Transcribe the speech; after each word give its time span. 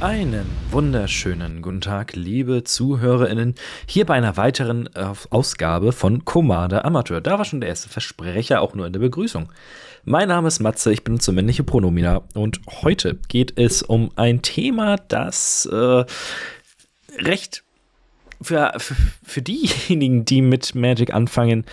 Einen 0.00 0.46
wunderschönen 0.70 1.60
guten 1.60 1.80
Tag, 1.80 2.14
liebe 2.14 2.62
ZuhörerInnen, 2.62 3.56
hier 3.84 4.06
bei 4.06 4.14
einer 4.14 4.36
weiteren 4.36 4.88
äh, 4.94 5.12
Ausgabe 5.30 5.90
von 5.90 6.24
Commander 6.24 6.84
Amateur. 6.84 7.20
Da 7.20 7.36
war 7.36 7.44
schon 7.44 7.60
der 7.60 7.70
erste 7.70 7.88
Versprecher, 7.88 8.60
auch 8.60 8.74
nur 8.74 8.86
in 8.86 8.92
der 8.92 9.00
Begrüßung. 9.00 9.52
Mein 10.04 10.28
Name 10.28 10.46
ist 10.46 10.60
Matze, 10.60 10.92
ich 10.92 11.02
benutze 11.02 11.32
männliche 11.32 11.64
Pronomina 11.64 12.22
und 12.34 12.60
heute 12.82 13.18
geht 13.26 13.58
es 13.58 13.82
um 13.82 14.12
ein 14.14 14.40
Thema, 14.40 14.98
das 15.08 15.66
äh, 15.66 16.04
recht 17.18 17.64
für, 18.40 18.74
für, 18.76 18.94
für 19.24 19.42
diejenigen, 19.42 20.24
die 20.24 20.42
mit 20.42 20.76
Magic 20.76 21.12
anfangen, 21.12 21.64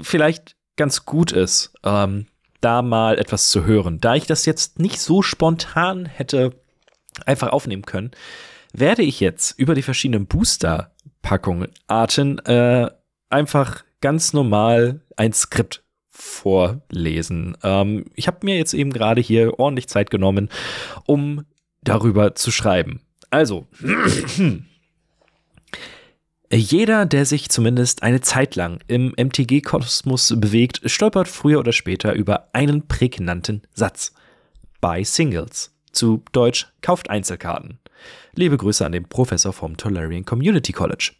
vielleicht 0.00 0.56
ganz 0.76 1.04
gut 1.04 1.32
ist, 1.32 1.74
ähm, 1.84 2.24
da 2.62 2.80
mal 2.80 3.18
etwas 3.18 3.50
zu 3.50 3.66
hören. 3.66 4.00
Da 4.00 4.14
ich 4.14 4.26
das 4.26 4.46
jetzt 4.46 4.78
nicht 4.78 5.00
so 5.00 5.20
spontan 5.20 6.06
hätte 6.06 6.54
einfach 7.26 7.48
aufnehmen 7.48 7.82
können, 7.82 8.10
werde 8.72 9.02
ich 9.02 9.20
jetzt 9.20 9.58
über 9.58 9.74
die 9.74 9.82
verschiedenen 9.82 10.26
Booster-Packungen 10.26 11.68
Arten 11.86 12.38
äh, 12.40 12.90
einfach 13.28 13.84
ganz 14.00 14.32
normal 14.32 15.00
ein 15.16 15.32
Skript 15.32 15.82
vorlesen. 16.10 17.56
Ähm, 17.62 18.04
ich 18.14 18.26
habe 18.26 18.38
mir 18.42 18.56
jetzt 18.56 18.74
eben 18.74 18.92
gerade 18.92 19.20
hier 19.20 19.58
ordentlich 19.58 19.88
Zeit 19.88 20.10
genommen, 20.10 20.50
um 21.06 21.44
darüber 21.82 22.34
zu 22.34 22.50
schreiben. 22.50 23.00
Also, 23.30 23.66
jeder, 26.52 27.06
der 27.06 27.24
sich 27.24 27.48
zumindest 27.48 28.02
eine 28.02 28.20
Zeit 28.20 28.56
lang 28.56 28.80
im 28.88 29.14
MTG-Kosmos 29.16 30.34
bewegt, 30.38 30.82
stolpert 30.84 31.28
früher 31.28 31.58
oder 31.60 31.72
später 31.72 32.12
über 32.12 32.50
einen 32.52 32.86
prägnanten 32.86 33.62
Satz. 33.72 34.12
Buy 34.80 35.04
Singles. 35.04 35.71
Zu 35.92 36.22
Deutsch, 36.32 36.68
kauft 36.80 37.10
Einzelkarten. 37.10 37.78
Liebe 38.34 38.56
Grüße 38.56 38.84
an 38.84 38.92
den 38.92 39.04
Professor 39.04 39.52
vom 39.52 39.76
Tolarian 39.76 40.24
Community 40.24 40.72
College. 40.72 41.12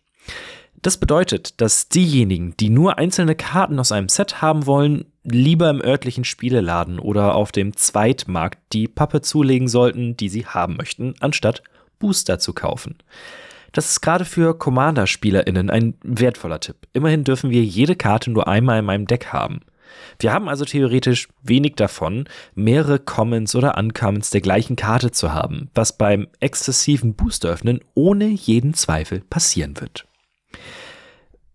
Das 0.82 0.96
bedeutet, 0.96 1.60
dass 1.60 1.88
diejenigen, 1.88 2.56
die 2.56 2.68
nur 2.68 2.98
einzelne 2.98 3.36
Karten 3.36 3.78
aus 3.78 3.92
einem 3.92 4.08
Set 4.08 4.42
haben 4.42 4.66
wollen, 4.66 5.04
lieber 5.22 5.70
im 5.70 5.80
örtlichen 5.80 6.24
Spieleladen 6.24 6.98
oder 6.98 7.36
auf 7.36 7.52
dem 7.52 7.76
Zweitmarkt 7.76 8.58
die 8.72 8.88
Pappe 8.88 9.20
zulegen 9.20 9.68
sollten, 9.68 10.16
die 10.16 10.28
sie 10.28 10.46
haben 10.46 10.76
möchten, 10.76 11.14
anstatt 11.20 11.62
Booster 12.00 12.40
zu 12.40 12.52
kaufen. 12.52 12.96
Das 13.70 13.90
ist 13.90 14.00
gerade 14.00 14.24
für 14.24 14.58
Commander-SpielerInnen 14.58 15.70
ein 15.70 15.94
wertvoller 16.02 16.60
Tipp. 16.60 16.76
Immerhin 16.92 17.24
dürfen 17.24 17.50
wir 17.50 17.62
jede 17.62 17.94
Karte 17.94 18.30
nur 18.30 18.48
einmal 18.48 18.80
in 18.80 18.84
meinem 18.84 19.06
Deck 19.06 19.26
haben. 19.26 19.60
Wir 20.18 20.32
haben 20.32 20.48
also 20.48 20.64
theoretisch 20.64 21.28
wenig 21.42 21.74
davon, 21.76 22.28
mehrere 22.54 22.98
Commons 22.98 23.54
oder 23.54 23.76
Uncommons 23.76 24.30
der 24.30 24.40
gleichen 24.40 24.76
Karte 24.76 25.10
zu 25.10 25.32
haben, 25.32 25.70
was 25.74 25.96
beim 25.96 26.28
exzessiven 26.40 27.14
Booster-Öffnen 27.14 27.80
ohne 27.94 28.26
jeden 28.26 28.74
Zweifel 28.74 29.20
passieren 29.20 29.80
wird. 29.80 30.06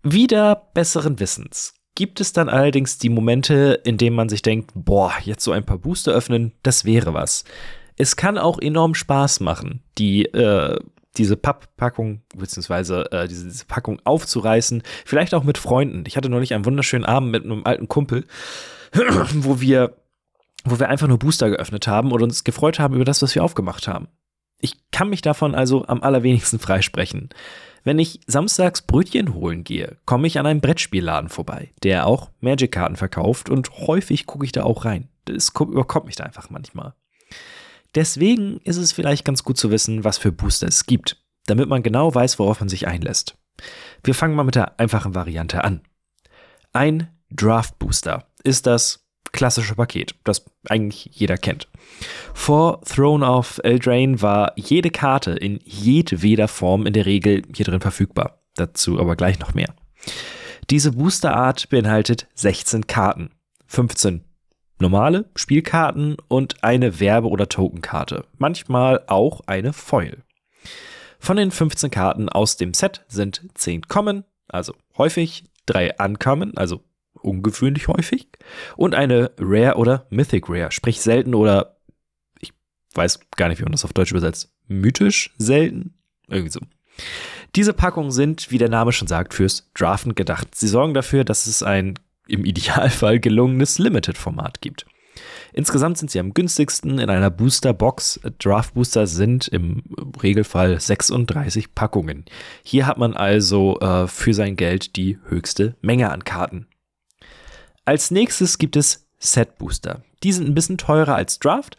Wieder 0.03 0.69
besseren 0.73 1.19
Wissens 1.19 1.73
gibt 1.97 2.21
es 2.21 2.31
dann 2.31 2.47
allerdings 2.47 2.99
die 2.99 3.09
Momente, 3.09 3.81
in 3.83 3.97
denen 3.97 4.15
man 4.15 4.29
sich 4.29 4.43
denkt, 4.43 4.71
boah, 4.75 5.13
jetzt 5.23 5.43
so 5.43 5.51
ein 5.51 5.65
paar 5.65 5.79
Booster 5.79 6.11
öffnen, 6.11 6.53
das 6.61 6.85
wäre 6.85 7.15
was. 7.15 7.43
Es 7.95 8.15
kann 8.15 8.37
auch 8.37 8.59
enorm 8.59 8.93
Spaß 8.93 9.39
machen, 9.39 9.81
die 9.97 10.25
äh, 10.25 10.79
diese 11.17 11.37
Papppackung 11.37 12.21
beziehungsweise 12.35 13.11
äh, 13.11 13.27
diese, 13.27 13.45
diese, 13.45 13.65
Packung 13.65 13.99
aufzureißen, 14.03 14.83
vielleicht 15.05 15.33
auch 15.33 15.43
mit 15.43 15.57
Freunden. 15.57 16.03
Ich 16.07 16.17
hatte 16.17 16.29
neulich 16.29 16.53
einen 16.53 16.65
wunderschönen 16.65 17.05
Abend 17.05 17.31
mit 17.31 17.43
einem 17.43 17.63
alten 17.65 17.87
Kumpel, 17.87 18.25
wo 19.33 19.59
wir, 19.59 19.97
wo 20.63 20.79
wir 20.79 20.89
einfach 20.89 21.07
nur 21.07 21.19
Booster 21.19 21.49
geöffnet 21.49 21.87
haben 21.87 22.11
und 22.11 22.21
uns 22.21 22.43
gefreut 22.43 22.79
haben 22.79 22.95
über 22.95 23.05
das, 23.05 23.21
was 23.21 23.35
wir 23.35 23.43
aufgemacht 23.43 23.87
haben. 23.87 24.07
Ich 24.59 24.75
kann 24.91 25.09
mich 25.09 25.21
davon 25.21 25.53
also 25.53 25.85
am 25.87 26.01
allerwenigsten 26.01 26.59
freisprechen. 26.59 27.29
Wenn 27.83 27.99
ich 27.99 28.19
samstags 28.27 28.81
Brötchen 28.81 29.33
holen 29.33 29.63
gehe, 29.63 29.97
komme 30.05 30.27
ich 30.27 30.39
an 30.39 30.45
einem 30.45 30.61
Brettspielladen 30.61 31.29
vorbei, 31.29 31.71
der 31.83 32.07
auch 32.07 32.31
Magic-Karten 32.41 32.95
verkauft 32.97 33.49
und 33.49 33.71
häufig 33.87 34.25
gucke 34.25 34.45
ich 34.45 34.51
da 34.51 34.63
auch 34.63 34.83
rein. 34.83 35.07
Das 35.25 35.53
überkommt 35.59 36.05
mich 36.05 36.15
da 36.15 36.23
einfach 36.23 36.49
manchmal. 36.49 36.93
Deswegen 37.97 38.59
ist 38.63 38.77
es 38.77 38.91
vielleicht 38.91 39.25
ganz 39.25 39.43
gut 39.43 39.57
zu 39.57 39.71
wissen, 39.71 40.03
was 40.03 40.19
für 40.19 40.31
Booster 40.31 40.67
es 40.67 40.85
gibt, 40.85 41.19
damit 41.47 41.67
man 41.67 41.81
genau 41.81 42.13
weiß, 42.13 42.37
worauf 42.37 42.59
man 42.59 42.69
sich 42.69 42.87
einlässt. 42.87 43.35
Wir 44.03 44.13
fangen 44.13 44.35
mal 44.35 44.43
mit 44.43 44.53
der 44.53 44.79
einfachen 44.79 45.15
Variante 45.15 45.63
an. 45.63 45.81
Ein 46.73 47.07
Draft 47.31 47.79
Booster 47.79 48.27
ist 48.43 48.67
das 48.67 49.07
klassische 49.31 49.73
Paket, 49.73 50.13
das 50.25 50.45
eigentlich 50.69 51.09
jeder 51.11 51.39
kennt. 51.39 51.69
Vor 52.35 52.81
Throne 52.81 53.25
of 53.25 53.59
Eldraine 53.63 54.21
war 54.21 54.53
jede 54.55 54.91
Karte 54.91 55.31
in 55.31 55.59
jedweder 55.63 56.47
Form 56.47 56.85
in 56.85 56.93
der 56.93 57.07
Regel 57.07 57.41
hier 57.51 57.65
drin 57.65 57.81
verfügbar. 57.81 58.43
Dazu 58.53 58.99
aber 58.99 59.15
gleich 59.15 59.39
noch 59.39 59.55
mehr. 59.55 59.73
Diese 60.69 60.91
Boosterart 60.91 61.69
beinhaltet 61.69 62.27
16 62.35 62.85
Karten, 62.85 63.31
15 63.65 64.23
normale 64.79 65.29
Spielkarten 65.35 66.17
und 66.27 66.63
eine 66.63 66.99
Werbe- 66.99 67.29
oder 67.29 67.49
Tokenkarte. 67.49 68.25
Manchmal 68.37 69.03
auch 69.07 69.41
eine 69.47 69.73
Foil. 69.73 70.23
Von 71.19 71.37
den 71.37 71.51
15 71.51 71.91
Karten 71.91 72.29
aus 72.29 72.57
dem 72.57 72.73
Set 72.73 73.03
sind 73.07 73.41
10 73.55 73.87
Common, 73.87 74.23
also 74.47 74.73
häufig, 74.97 75.45
3 75.65 75.95
Uncommon, 75.97 76.55
also 76.57 76.83
ungewöhnlich 77.13 77.87
häufig, 77.87 78.27
und 78.75 78.95
eine 78.95 79.31
Rare 79.39 79.77
oder 79.77 80.05
Mythic 80.09 80.47
Rare, 80.47 80.71
sprich 80.71 81.01
selten 81.01 81.33
oder 81.33 81.77
ich 82.39 82.53
weiß 82.93 83.19
gar 83.35 83.49
nicht, 83.49 83.59
wie 83.59 83.63
man 83.63 83.71
das 83.71 83.85
auf 83.85 83.93
Deutsch 83.93 84.11
übersetzt, 84.11 84.53
mythisch 84.67 85.33
selten, 85.37 85.95
irgendwie 86.27 86.51
so. 86.51 86.61
Diese 87.55 87.73
Packungen 87.73 88.11
sind, 88.11 88.51
wie 88.51 88.57
der 88.57 88.69
Name 88.69 88.91
schon 88.91 89.07
sagt, 89.07 89.33
fürs 89.33 89.71
Draften 89.73 90.15
gedacht. 90.15 90.53
Sie 90.55 90.67
sorgen 90.67 90.93
dafür, 90.93 91.23
dass 91.23 91.47
es 91.47 91.63
ein 91.63 91.99
im 92.27 92.45
Idealfall 92.45 93.19
gelungenes 93.19 93.79
Limited-Format 93.79 94.61
gibt. 94.61 94.85
Insgesamt 95.53 95.97
sind 95.97 96.11
sie 96.11 96.19
am 96.19 96.33
günstigsten 96.33 96.99
in 96.99 97.09
einer 97.09 97.31
Booster-Box. 97.31 98.19
Draft-Booster 98.39 99.07
sind 99.07 99.47
im 99.47 99.83
Regelfall 100.21 100.79
36 100.79 101.73
Packungen. 101.73 102.25
Hier 102.63 102.85
hat 102.85 102.97
man 102.97 103.15
also 103.15 103.79
äh, 103.79 104.07
für 104.07 104.33
sein 104.33 104.55
Geld 104.55 104.95
die 104.95 105.17
höchste 105.27 105.75
Menge 105.81 106.11
an 106.11 106.23
Karten. 106.23 106.67
Als 107.85 108.11
nächstes 108.11 108.57
gibt 108.57 108.75
es 108.75 109.07
Set-Booster. 109.17 110.03
Die 110.23 110.31
sind 110.31 110.47
ein 110.47 110.55
bisschen 110.55 110.77
teurer 110.77 111.15
als 111.15 111.39
Draft 111.39 111.77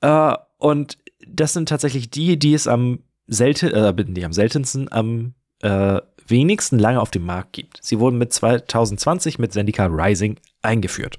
äh, 0.00 0.34
und 0.58 0.98
das 1.26 1.52
sind 1.52 1.68
tatsächlich 1.68 2.10
die, 2.10 2.38
die 2.38 2.54
es 2.54 2.66
am, 2.66 3.00
selten, 3.26 3.68
äh, 3.68 3.94
die 3.94 4.24
am 4.24 4.32
seltensten 4.32 4.90
am 4.90 5.34
äh, 5.62 6.00
wenigsten 6.30 6.78
lange 6.78 7.00
auf 7.00 7.10
dem 7.10 7.26
Markt 7.26 7.52
gibt. 7.52 7.78
Sie 7.82 7.98
wurden 7.98 8.18
mit 8.18 8.32
2020 8.32 9.38
mit 9.38 9.52
Zendika 9.52 9.86
Rising 9.86 10.36
eingeführt. 10.62 11.18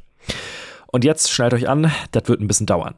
Und 0.88 1.04
jetzt 1.04 1.32
schnallt 1.32 1.54
euch 1.54 1.70
an, 1.70 1.92
das 2.12 2.28
wird 2.28 2.42
ein 2.42 2.48
bisschen 2.48 2.66
dauern. 2.66 2.96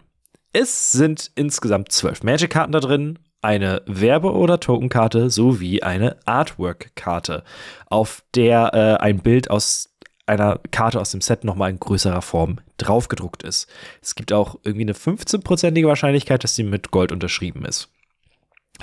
Es 0.52 0.92
sind 0.92 1.32
insgesamt 1.36 1.92
zwölf 1.92 2.24
Magic-Karten 2.24 2.72
da 2.72 2.80
drin, 2.80 3.20
eine 3.42 3.82
Werbe- 3.86 4.34
oder 4.34 4.60
Tokenkarte 4.60 5.30
sowie 5.30 5.84
eine 5.84 6.16
Artwork-Karte, 6.26 7.44
auf 7.88 8.24
der 8.36 8.74
äh, 8.74 9.04
ein 9.04 9.20
Bild 9.20 9.50
aus 9.50 9.90
einer 10.26 10.60
Karte 10.72 11.02
aus 11.02 11.12
dem 11.12 11.22
Set 11.22 11.44
nochmal 11.44 11.70
in 11.70 11.80
größerer 11.80 12.22
Form 12.22 12.60
draufgedruckt 12.78 13.44
ist. 13.44 13.68
Es 14.02 14.16
gibt 14.16 14.32
auch 14.32 14.58
irgendwie 14.64 14.86
eine 14.86 14.94
15-prozentige 14.94 15.88
Wahrscheinlichkeit, 15.88 16.44
dass 16.44 16.56
sie 16.56 16.64
mit 16.64 16.92
Gold 16.92 17.12
unterschrieben 17.12 17.66
ist. 17.66 17.90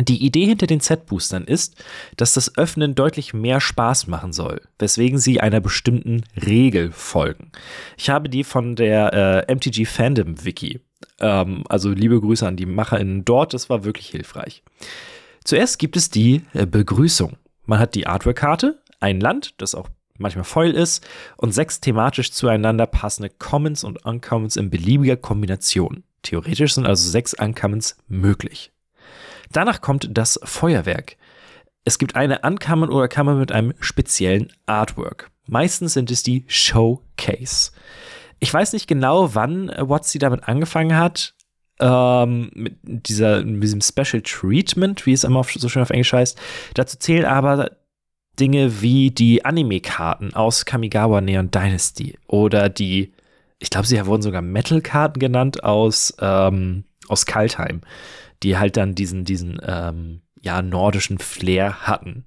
Die 0.00 0.24
Idee 0.24 0.46
hinter 0.46 0.66
den 0.66 0.80
Set-Boostern 0.80 1.44
ist, 1.44 1.82
dass 2.16 2.32
das 2.34 2.56
Öffnen 2.56 2.94
deutlich 2.94 3.34
mehr 3.34 3.60
Spaß 3.60 4.06
machen 4.06 4.32
soll, 4.32 4.62
weswegen 4.78 5.18
sie 5.18 5.40
einer 5.40 5.60
bestimmten 5.60 6.24
Regel 6.36 6.92
folgen. 6.92 7.50
Ich 7.96 8.10
habe 8.10 8.28
die 8.28 8.44
von 8.44 8.76
der 8.76 9.46
äh, 9.48 9.54
MTG 9.54 9.84
Fandom 9.84 10.44
Wiki. 10.44 10.80
Ähm, 11.18 11.64
also 11.68 11.90
liebe 11.90 12.20
Grüße 12.20 12.46
an 12.46 12.56
die 12.56 12.66
MacherInnen 12.66 13.24
dort, 13.24 13.54
das 13.54 13.68
war 13.68 13.84
wirklich 13.84 14.08
hilfreich. 14.08 14.62
Zuerst 15.44 15.78
gibt 15.78 15.96
es 15.96 16.10
die 16.10 16.42
äh, 16.54 16.66
Begrüßung. 16.66 17.36
Man 17.66 17.78
hat 17.78 17.94
die 17.94 18.06
Artwork-Karte, 18.06 18.80
ein 19.00 19.20
Land, 19.20 19.54
das 19.58 19.74
auch 19.74 19.88
manchmal 20.18 20.44
Foil 20.44 20.72
ist, 20.72 21.06
und 21.36 21.52
sechs 21.52 21.80
thematisch 21.80 22.32
zueinander 22.32 22.86
passende 22.86 23.30
Commons 23.30 23.84
und 23.84 24.04
Uncommons 24.04 24.56
in 24.56 24.70
beliebiger 24.70 25.16
Kombination. 25.16 26.04
Theoretisch 26.22 26.74
sind 26.74 26.86
also 26.86 27.08
sechs 27.08 27.34
Uncommons 27.34 27.96
möglich. 28.06 28.72
Danach 29.52 29.80
kommt 29.80 30.08
das 30.12 30.38
Feuerwerk. 30.44 31.16
Es 31.84 31.98
gibt 31.98 32.14
eine 32.14 32.40
Uncommon 32.40 32.90
oder 32.90 33.08
Common 33.08 33.38
mit 33.38 33.52
einem 33.52 33.74
speziellen 33.80 34.52
Artwork. 34.66 35.30
Meistens 35.46 35.94
sind 35.94 36.10
es 36.10 36.22
die 36.22 36.44
Showcase. 36.46 37.72
Ich 38.38 38.52
weiß 38.52 38.72
nicht 38.72 38.86
genau, 38.86 39.34
wann 39.34 39.72
Watsi 39.76 40.18
damit 40.18 40.46
angefangen 40.46 40.96
hat, 40.96 41.34
ähm, 41.80 42.50
mit, 42.54 42.78
dieser, 42.82 43.42
mit 43.42 43.62
diesem 43.62 43.80
Special 43.80 44.22
Treatment, 44.22 45.06
wie 45.06 45.12
es 45.12 45.24
immer 45.24 45.42
so 45.44 45.68
schön 45.68 45.82
auf 45.82 45.90
Englisch 45.90 46.12
heißt. 46.12 46.38
Dazu 46.74 46.98
zählen 46.98 47.24
aber 47.24 47.70
Dinge 48.38 48.80
wie 48.80 49.10
die 49.10 49.44
Anime-Karten 49.44 50.34
aus 50.34 50.64
Kamigawa 50.64 51.20
Neon 51.20 51.50
Dynasty 51.50 52.18
oder 52.26 52.68
die, 52.68 53.12
ich 53.58 53.70
glaube, 53.70 53.86
sie 53.86 54.04
wurden 54.06 54.22
sogar 54.22 54.42
Metal-Karten 54.42 55.18
genannt 55.18 55.64
aus, 55.64 56.14
ähm, 56.20 56.84
aus 57.08 57.26
Kaltheim, 57.26 57.80
die 58.42 58.58
halt 58.58 58.76
dann 58.76 58.94
diesen, 58.94 59.24
diesen 59.24 59.60
ähm, 59.64 60.22
ja, 60.40 60.62
nordischen 60.62 61.18
Flair 61.18 61.86
hatten. 61.86 62.24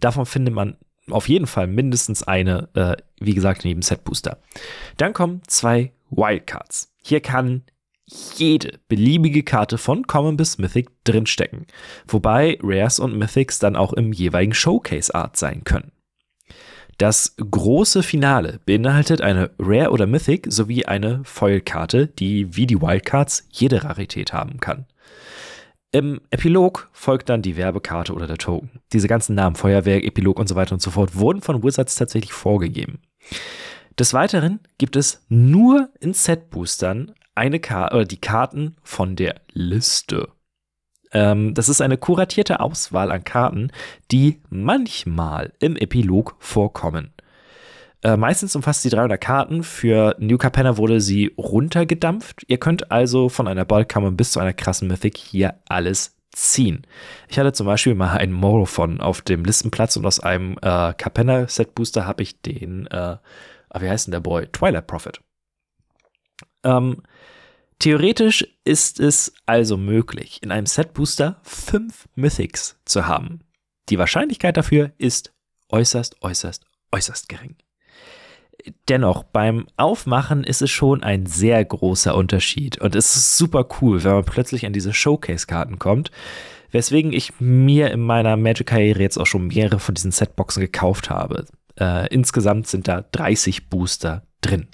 Davon 0.00 0.26
findet 0.26 0.54
man 0.54 0.76
auf 1.10 1.28
jeden 1.28 1.46
Fall 1.46 1.66
mindestens 1.66 2.22
eine, 2.22 2.68
äh, 2.74 2.96
wie 3.20 3.34
gesagt, 3.34 3.64
neben 3.64 3.82
Set 3.82 4.04
Booster. 4.04 4.38
Dann 4.96 5.12
kommen 5.12 5.42
zwei 5.46 5.92
Wildcards. 6.10 6.92
Hier 7.02 7.20
kann 7.20 7.62
jede 8.36 8.78
beliebige 8.88 9.42
Karte 9.42 9.78
von 9.78 10.06
Common 10.06 10.36
bis 10.36 10.58
Mythic 10.58 10.88
drinstecken, 11.04 11.66
wobei 12.06 12.58
Rares 12.62 13.00
und 13.00 13.16
Mythics 13.16 13.58
dann 13.58 13.74
auch 13.74 13.92
im 13.92 14.12
jeweiligen 14.12 14.54
Showcase-Art 14.54 15.36
sein 15.36 15.64
können. 15.64 15.90
Das 16.98 17.34
große 17.36 18.02
Finale 18.02 18.60
beinhaltet 18.64 19.20
eine 19.20 19.50
Rare 19.58 19.90
oder 19.90 20.06
Mythic 20.06 20.46
sowie 20.48 20.86
eine 20.86 21.20
Foil-Karte, 21.24 22.06
die 22.06 22.56
wie 22.56 22.66
die 22.66 22.80
Wildcards 22.80 23.46
jede 23.50 23.84
Rarität 23.84 24.32
haben 24.32 24.60
kann. 24.60 24.86
Im 25.96 26.20
Epilog 26.28 26.90
folgt 26.92 27.30
dann 27.30 27.40
die 27.40 27.56
Werbekarte 27.56 28.12
oder 28.12 28.26
der 28.26 28.36
Token. 28.36 28.82
Diese 28.92 29.08
ganzen 29.08 29.34
Namen, 29.34 29.56
Feuerwerk, 29.56 30.04
Epilog 30.04 30.38
und 30.38 30.46
so 30.46 30.54
weiter 30.54 30.74
und 30.74 30.82
so 30.82 30.90
fort, 30.90 31.16
wurden 31.16 31.40
von 31.40 31.62
Wizards 31.62 31.94
tatsächlich 31.94 32.34
vorgegeben. 32.34 32.98
Des 33.98 34.12
Weiteren 34.12 34.60
gibt 34.76 34.94
es 34.94 35.24
nur 35.30 35.88
in 35.98 36.12
Set-Boostern 36.12 37.14
eine 37.34 37.60
Karte 37.60 37.96
oder 37.96 38.04
die 38.04 38.20
Karten 38.20 38.76
von 38.82 39.16
der 39.16 39.40
Liste. 39.54 40.28
Ähm, 41.12 41.54
das 41.54 41.70
ist 41.70 41.80
eine 41.80 41.96
kuratierte 41.96 42.60
Auswahl 42.60 43.10
an 43.10 43.24
Karten, 43.24 43.70
die 44.12 44.42
manchmal 44.50 45.54
im 45.60 45.76
Epilog 45.76 46.36
vorkommen. 46.40 47.14
Äh, 48.02 48.16
meistens 48.16 48.54
umfasst 48.54 48.82
sie 48.82 48.90
300 48.90 49.20
Karten. 49.20 49.62
Für 49.62 50.16
New 50.18 50.38
Capenna 50.38 50.76
wurde 50.76 51.00
sie 51.00 51.32
runtergedampft. 51.38 52.44
Ihr 52.46 52.58
könnt 52.58 52.90
also 52.90 53.28
von 53.28 53.48
einer 53.48 53.64
Ballkammer 53.64 54.10
bis 54.10 54.32
zu 54.32 54.40
einer 54.40 54.52
krassen 54.52 54.88
Mythic 54.88 55.16
hier 55.16 55.54
alles 55.68 56.16
ziehen. 56.32 56.86
Ich 57.28 57.38
hatte 57.38 57.52
zum 57.52 57.66
Beispiel 57.66 57.94
mal 57.94 58.16
einen 58.16 58.32
Morophon 58.32 59.00
auf 59.00 59.22
dem 59.22 59.44
Listenplatz 59.44 59.96
und 59.96 60.04
aus 60.04 60.20
einem 60.20 60.58
äh, 60.60 60.92
Capenna 60.94 61.48
Set 61.48 61.74
Booster 61.74 62.06
habe 62.06 62.22
ich 62.22 62.42
den, 62.42 62.86
äh, 62.88 62.96
ah, 62.96 63.80
wie 63.80 63.88
heißt 63.88 64.06
denn 64.06 64.12
der 64.12 64.20
Boy? 64.20 64.46
Twilight 64.48 64.86
Prophet. 64.86 65.20
Ähm, 66.62 67.02
Theoretisch 67.78 68.46
ist 68.64 69.00
es 69.00 69.34
also 69.44 69.76
möglich, 69.76 70.42
in 70.42 70.50
einem 70.50 70.66
Set-Booster 70.66 71.40
fünf 71.42 72.08
Mythics 72.14 72.80
zu 72.86 73.06
haben. 73.06 73.40
Die 73.90 73.98
Wahrscheinlichkeit 73.98 74.56
dafür 74.56 74.92
ist 74.96 75.34
äußerst, 75.68 76.22
äußerst, 76.22 76.64
äußerst 76.90 77.28
gering. 77.28 77.56
Dennoch, 78.88 79.22
beim 79.24 79.66
Aufmachen 79.76 80.42
ist 80.42 80.62
es 80.62 80.70
schon 80.70 81.02
ein 81.02 81.26
sehr 81.26 81.64
großer 81.64 82.14
Unterschied 82.14 82.78
und 82.78 82.96
es 82.96 83.14
ist 83.14 83.38
super 83.38 83.66
cool, 83.80 84.02
wenn 84.02 84.12
man 84.12 84.24
plötzlich 84.24 84.66
an 84.66 84.72
diese 84.72 84.92
Showcase-Karten 84.92 85.78
kommt, 85.78 86.10
weswegen 86.70 87.12
ich 87.12 87.38
mir 87.38 87.90
in 87.90 88.00
meiner 88.00 88.36
Magic-Karriere 88.36 89.00
jetzt 89.00 89.18
auch 89.18 89.26
schon 89.26 89.46
mehrere 89.46 89.78
von 89.78 89.94
diesen 89.94 90.10
Setboxen 90.10 90.60
gekauft 90.60 91.10
habe. 91.10 91.46
Äh, 91.78 92.12
insgesamt 92.12 92.66
sind 92.66 92.88
da 92.88 93.02
30 93.02 93.68
Booster 93.68 94.26
drin. 94.40 94.68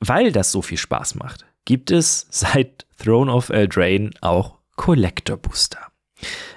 Weil 0.00 0.32
das 0.32 0.52
so 0.52 0.62
viel 0.62 0.78
Spaß 0.78 1.14
macht, 1.14 1.46
gibt 1.64 1.90
es 1.90 2.26
seit 2.30 2.86
Throne 3.02 3.32
of 3.32 3.48
Eldraine 3.48 4.10
auch 4.20 4.58
Collector 4.76 5.36
Booster. 5.36 5.89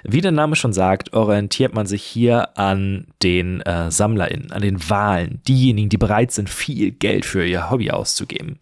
Wie 0.02 0.20
der 0.20 0.32
Name 0.32 0.56
schon 0.56 0.72
sagt, 0.72 1.12
orientiert 1.14 1.74
man 1.74 1.86
sich 1.86 2.02
hier 2.02 2.58
an 2.58 3.06
den 3.22 3.60
äh, 3.62 3.90
SammlerInnen, 3.90 4.52
an 4.52 4.62
den 4.62 4.88
Wahlen, 4.90 5.40
diejenigen, 5.48 5.88
die 5.88 5.96
bereit 5.96 6.32
sind, 6.32 6.50
viel 6.50 6.90
Geld 6.90 7.24
für 7.24 7.46
ihr 7.46 7.70
Hobby 7.70 7.90
auszugeben. 7.90 8.58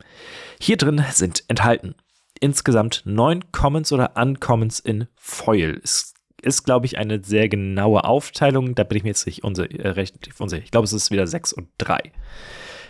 Hier 0.60 0.76
drin 0.76 1.04
sind 1.12 1.44
enthalten 1.49 1.94
insgesamt 2.43 3.02
neun 3.04 3.52
Commons 3.52 3.93
oder 3.93 4.12
Uncommons 4.16 4.81
in 4.81 5.06
Foil. 5.14 5.81
Es 5.82 6.14
ist, 6.43 6.64
glaube 6.64 6.87
ich, 6.87 6.99
eine 6.99 7.22
sehr 7.22 7.48
genaue 7.48 8.05
Aufteilung. 8.05 8.75
Da 8.75 8.82
bin 8.82 8.98
ich 8.98 9.05
mir 9.05 9.10
jetzt 9.10 9.26
nicht 9.26 9.44
unsicher, 9.44 9.78
äh, 9.78 9.88
recht 9.90 10.28
unsicher. 10.38 10.64
Ich 10.64 10.72
glaube, 10.72 10.84
es 10.84 10.93
ist 10.93 11.12
wieder 11.12 11.28
sechs 11.28 11.52
und 11.52 11.69
drei. 11.78 12.12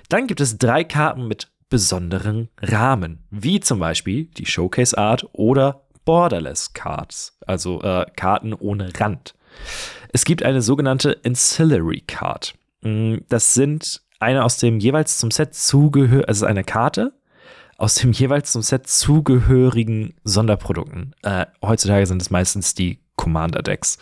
Dann 0.08 0.26
gibt 0.26 0.40
es 0.40 0.56
drei 0.56 0.84
Karten 0.84 1.28
mit 1.28 1.48
besonderen 1.68 2.48
Rahmen, 2.60 3.24
wie 3.30 3.60
zum 3.60 3.78
Beispiel 3.78 4.24
die 4.24 4.46
Showcase 4.46 4.96
Art 4.96 5.28
oder 5.32 5.84
Borderless 6.04 6.72
Cards, 6.72 7.36
also 7.46 7.80
äh, 7.82 8.06
Karten 8.16 8.52
ohne 8.54 8.90
Rand. 8.98 9.34
Es 10.12 10.24
gibt 10.24 10.42
eine 10.42 10.62
sogenannte 10.62 11.18
Ancillary 11.24 12.02
Card. 12.06 12.54
Mm, 12.82 13.16
das 13.28 13.54
sind 13.54 14.02
eine 14.20 14.44
aus 14.44 14.58
dem 14.58 14.78
jeweils 14.78 15.18
zum 15.18 15.30
Set 15.30 15.54
zugehör, 15.54 16.28
also 16.28 16.46
eine 16.46 16.64
Karte 16.64 17.12
aus 17.78 17.96
dem 17.96 18.12
jeweils 18.12 18.52
zum 18.52 18.62
Set 18.62 18.86
zugehörigen 18.86 20.14
Sonderprodukten. 20.24 21.14
Äh, 21.22 21.46
heutzutage 21.62 22.06
sind 22.06 22.22
es 22.22 22.30
meistens 22.30 22.74
die 22.74 23.00
Commander 23.16 23.62
Decks. 23.62 23.98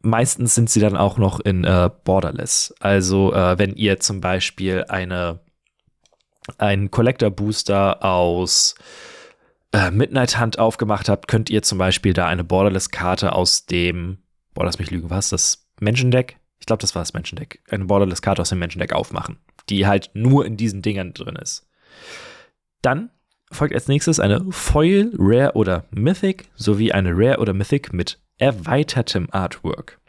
Meistens 0.00 0.54
sind 0.54 0.68
sie 0.68 0.80
dann 0.80 0.96
auch 0.96 1.16
noch 1.16 1.40
in 1.40 1.64
äh, 1.64 1.90
Borderless. 2.04 2.74
Also 2.80 3.32
äh, 3.32 3.58
wenn 3.58 3.74
ihr 3.74 4.00
zum 4.00 4.20
Beispiel 4.20 4.84
eine 4.88 5.40
einen 6.58 6.90
Collector 6.90 7.30
Booster 7.30 8.04
aus 8.04 8.74
äh, 9.74 9.90
Midnight 9.90 10.40
Hunt 10.40 10.58
aufgemacht 10.58 11.08
habt, 11.08 11.26
könnt 11.26 11.50
ihr 11.50 11.62
zum 11.62 11.78
Beispiel 11.78 12.12
da 12.12 12.26
eine 12.26 12.44
Borderless-Karte 12.44 13.32
aus 13.32 13.66
dem, 13.66 14.18
boah, 14.54 14.64
lass 14.64 14.78
mich 14.78 14.90
lügen, 14.90 15.10
was, 15.10 15.30
das 15.30 15.66
Menschendeck? 15.80 16.38
Ich 16.60 16.66
glaube, 16.66 16.80
das 16.80 16.94
war 16.94 17.02
das 17.02 17.12
Menschendeck. 17.12 17.60
Eine 17.68 17.86
Borderless-Karte 17.86 18.40
aus 18.40 18.50
dem 18.50 18.60
Menschendeck 18.60 18.92
aufmachen, 18.92 19.38
die 19.68 19.86
halt 19.86 20.10
nur 20.14 20.46
in 20.46 20.56
diesen 20.56 20.80
Dingern 20.80 21.12
drin 21.12 21.36
ist. 21.36 21.66
Dann 22.82 23.10
folgt 23.50 23.74
als 23.74 23.88
nächstes 23.88 24.20
eine 24.20 24.46
Foil, 24.50 25.10
Rare 25.18 25.54
oder 25.54 25.84
Mythic 25.90 26.48
sowie 26.54 26.92
eine 26.92 27.10
Rare 27.12 27.40
oder 27.40 27.52
Mythic 27.52 27.92
mit 27.92 28.20
erweitertem 28.38 29.28
Artwork. 29.32 30.00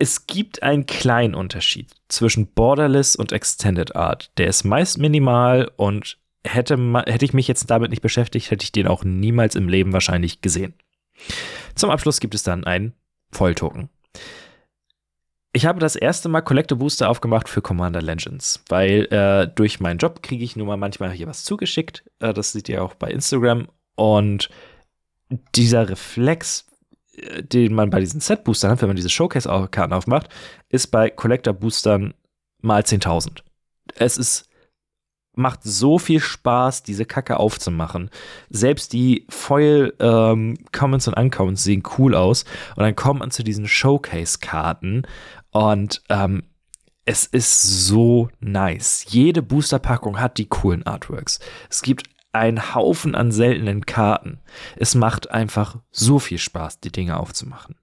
Es 0.00 0.26
gibt 0.26 0.62
einen 0.62 0.86
kleinen 0.86 1.34
Unterschied 1.34 1.92
zwischen 2.08 2.52
Borderless 2.52 3.16
und 3.16 3.32
Extended 3.32 3.96
Art. 3.96 4.30
Der 4.38 4.48
ist 4.48 4.64
meist 4.64 4.98
minimal 4.98 5.70
und 5.76 6.18
hätte, 6.52 6.76
hätte 7.06 7.24
ich 7.24 7.32
mich 7.32 7.48
jetzt 7.48 7.70
damit 7.70 7.90
nicht 7.90 8.02
beschäftigt, 8.02 8.50
hätte 8.50 8.64
ich 8.64 8.72
den 8.72 8.86
auch 8.86 9.04
niemals 9.04 9.54
im 9.54 9.68
Leben 9.68 9.92
wahrscheinlich 9.92 10.40
gesehen. 10.40 10.74
Zum 11.74 11.90
Abschluss 11.90 12.20
gibt 12.20 12.34
es 12.34 12.42
dann 12.42 12.64
einen 12.64 12.94
Volltoken. 13.30 13.88
Ich 15.52 15.66
habe 15.66 15.80
das 15.80 15.96
erste 15.96 16.28
Mal 16.28 16.42
Collector 16.42 16.78
Booster 16.78 17.08
aufgemacht 17.08 17.48
für 17.48 17.62
Commander 17.62 18.02
Legends, 18.02 18.62
weil 18.68 19.06
äh, 19.10 19.48
durch 19.48 19.80
meinen 19.80 19.98
Job 19.98 20.22
kriege 20.22 20.44
ich 20.44 20.56
nun 20.56 20.66
mal 20.66 20.76
manchmal 20.76 21.10
hier 21.10 21.26
was 21.26 21.42
zugeschickt. 21.44 22.04
Äh, 22.20 22.34
das 22.34 22.52
seht 22.52 22.68
ihr 22.68 22.82
auch 22.82 22.94
bei 22.94 23.10
Instagram. 23.10 23.68
Und 23.96 24.50
dieser 25.54 25.88
Reflex, 25.88 26.66
den 27.40 27.74
man 27.74 27.90
bei 27.90 28.00
diesen 28.00 28.20
Set-Boostern 28.20 28.70
hat, 28.70 28.82
wenn 28.82 28.88
man 28.88 28.96
diese 28.96 29.08
Showcase-Karten 29.08 29.92
aufmacht, 29.92 30.28
ist 30.68 30.88
bei 30.88 31.10
Collector-Boostern 31.10 32.14
mal 32.60 32.82
10.000. 32.82 33.42
Es 33.94 34.16
ist 34.16 34.47
macht 35.38 35.60
so 35.62 35.98
viel 35.98 36.20
Spaß, 36.20 36.82
diese 36.82 37.04
Kacke 37.04 37.38
aufzumachen. 37.38 38.10
Selbst 38.50 38.92
die 38.92 39.26
Foil 39.28 39.94
ähm, 40.00 40.58
Comments 40.72 41.06
und 41.08 41.14
Uncomments 41.14 41.64
sehen 41.64 41.82
cool 41.98 42.14
aus. 42.14 42.44
Und 42.76 42.82
dann 42.82 42.96
kommt 42.96 43.20
man 43.20 43.30
zu 43.30 43.42
diesen 43.42 43.66
Showcase-Karten 43.66 45.06
und 45.50 46.02
ähm, 46.08 46.42
es 47.04 47.24
ist 47.24 47.62
so 47.62 48.28
nice. 48.40 49.06
Jede 49.08 49.40
Booster-Packung 49.40 50.20
hat 50.20 50.36
die 50.36 50.48
coolen 50.48 50.84
Artworks. 50.84 51.40
Es 51.70 51.80
gibt 51.80 52.10
ein 52.32 52.74
Haufen 52.74 53.14
an 53.14 53.32
seltenen 53.32 53.86
Karten. 53.86 54.40
Es 54.76 54.94
macht 54.94 55.30
einfach 55.30 55.78
so 55.90 56.18
viel 56.18 56.38
Spaß, 56.38 56.80
die 56.80 56.92
Dinge 56.92 57.18
aufzumachen. 57.18 57.76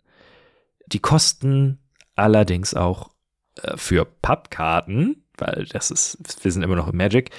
Die 0.86 1.00
kosten 1.00 1.80
allerdings 2.16 2.76
auch 2.76 3.10
äh, 3.62 3.76
für 3.78 4.06
Pappkarten, 4.06 5.25
weil 5.38 5.66
das 5.66 5.92
ist, 5.92 6.18
wir 6.44 6.52
sind 6.52 6.64
immer 6.64 6.76
noch 6.76 6.88
im 6.88 6.98
Magic, 6.98 7.32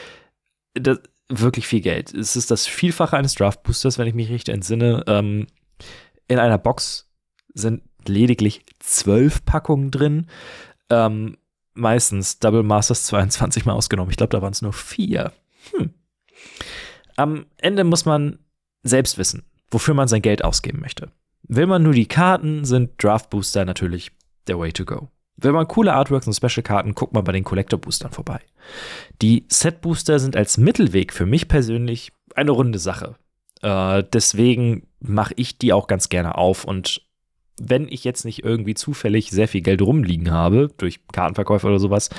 das, 0.74 1.00
wirklich 1.28 1.66
viel 1.66 1.80
Geld. 1.80 2.14
Es 2.14 2.36
ist 2.36 2.50
das 2.50 2.66
Vielfache 2.66 3.16
eines 3.16 3.34
Draft 3.34 3.62
Boosters, 3.62 3.98
wenn 3.98 4.06
ich 4.06 4.14
mich 4.14 4.30
richtig 4.30 4.54
entsinne. 4.54 5.04
Ähm, 5.06 5.46
in 6.28 6.38
einer 6.38 6.58
Box 6.58 7.10
sind 7.54 7.82
lediglich 8.06 8.64
zwölf 8.78 9.44
Packungen 9.44 9.90
drin. 9.90 10.26
Ähm, 10.90 11.36
meistens 11.74 12.38
Double 12.38 12.62
Masters 12.62 13.04
22 13.06 13.64
mal 13.64 13.72
ausgenommen. 13.72 14.10
Ich 14.10 14.16
glaube, 14.16 14.30
da 14.30 14.42
waren 14.42 14.52
es 14.52 14.62
nur 14.62 14.72
vier. 14.72 15.32
Hm. 15.72 15.90
Am 17.16 17.46
Ende 17.56 17.84
muss 17.84 18.04
man 18.04 18.38
selbst 18.82 19.18
wissen, 19.18 19.44
wofür 19.70 19.94
man 19.94 20.08
sein 20.08 20.22
Geld 20.22 20.44
ausgeben 20.44 20.80
möchte. 20.80 21.10
Will 21.42 21.66
man 21.66 21.82
nur 21.82 21.92
die 21.92 22.06
Karten, 22.06 22.64
sind 22.64 23.02
Draft 23.02 23.30
Booster 23.30 23.64
natürlich 23.64 24.12
der 24.46 24.58
Way 24.58 24.72
to 24.72 24.84
go. 24.84 25.08
Will 25.38 25.52
man 25.52 25.68
coole 25.68 25.92
Artworks 25.92 26.26
und 26.26 26.34
Special-Karten, 26.34 26.94
guckt 26.94 27.12
mal 27.12 27.22
bei 27.22 27.32
den 27.32 27.44
Collector-Boostern 27.44 28.10
vorbei. 28.10 28.40
Die 29.20 29.44
Set-Booster 29.48 30.18
sind 30.18 30.36
als 30.36 30.56
Mittelweg 30.56 31.12
für 31.12 31.26
mich 31.26 31.48
persönlich 31.48 32.12
eine 32.34 32.52
runde 32.52 32.78
Sache. 32.78 33.16
Äh, 33.62 34.04
deswegen 34.12 34.86
mache 35.00 35.34
ich 35.36 35.58
die 35.58 35.72
auch 35.72 35.86
ganz 35.86 36.08
gerne 36.08 36.36
auf 36.36 36.64
und 36.64 37.02
wenn 37.58 37.88
ich 37.88 38.04
jetzt 38.04 38.24
nicht 38.24 38.44
irgendwie 38.44 38.74
zufällig 38.74 39.30
sehr 39.30 39.48
viel 39.48 39.62
Geld 39.62 39.80
rumliegen 39.80 40.30
habe, 40.30 40.68
durch 40.76 41.00
Kartenverkäufe 41.08 41.66
oder 41.66 41.78
sowas, 41.78 42.10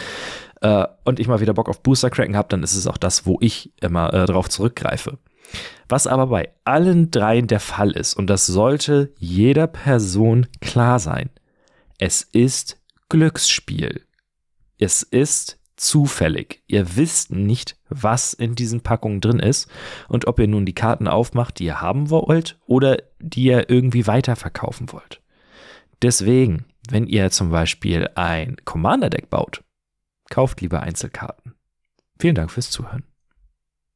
äh, 0.62 0.86
und 1.04 1.20
ich 1.20 1.28
mal 1.28 1.42
wieder 1.42 1.54
Bock 1.54 1.70
auf 1.70 1.84
Booster-Cracken 1.84 2.36
habe, 2.36 2.50
dann 2.50 2.64
ist 2.64 2.76
es 2.76 2.88
auch 2.88 2.98
das, 2.98 3.26
wo 3.26 3.38
ich 3.42 3.72
immer 3.80 4.14
äh, 4.14 4.26
drauf 4.26 4.50
zurückgreife. 4.50 5.20
Was 5.88 6.08
aber 6.08 6.28
bei 6.28 6.50
allen 6.66 7.12
dreien 7.12 7.48
der 7.48 7.60
Fall 7.60 7.92
ist, 7.92 8.16
und 8.16 8.28
das 8.28 8.48
sollte 8.48 9.14
jeder 9.20 9.68
Person 9.68 10.48
klar 10.60 11.00
sein, 11.00 11.30
es 12.00 12.22
ist 12.22 12.77
Glücksspiel. 13.10 14.06
Es 14.78 15.02
ist 15.02 15.60
zufällig. 15.78 16.64
Ihr 16.68 16.98
wisst 16.98 17.32
nicht, 17.32 17.78
was 17.88 18.34
in 18.34 18.56
diesen 18.56 18.82
Packungen 18.82 19.22
drin 19.22 19.40
ist 19.40 19.70
und 20.10 20.28
ob 20.28 20.40
ihr 20.40 20.48
nun 20.48 20.66
die 20.66 20.76
Karten 20.76 21.08
aufmacht, 21.08 21.60
die 21.60 21.66
ihr 21.66 21.82
haben 21.82 22.10
wollt 22.10 22.60
oder 22.66 23.02
die 23.20 23.44
ihr 23.44 23.70
irgendwie 23.70 24.08
weiterverkaufen 24.08 24.92
wollt. 24.92 25.22
Deswegen, 26.02 26.66
wenn 26.90 27.08
ihr 27.08 27.32
zum 27.32 27.50
Beispiel 27.52 28.10
ein 28.16 28.58
Commander-Deck 28.66 29.30
baut, 29.30 29.64
kauft 30.30 30.62
lieber 30.62 30.82
Einzelkarten. 30.82 31.56
Vielen 32.20 32.36
Dank 32.36 32.52
fürs 32.52 32.72
Zuhören. 32.72 33.04